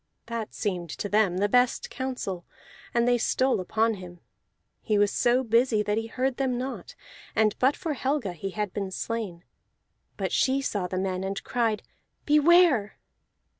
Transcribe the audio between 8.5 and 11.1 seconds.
been slain. But she saw the